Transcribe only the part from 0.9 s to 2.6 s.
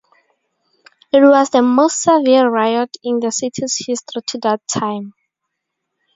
It was the most severe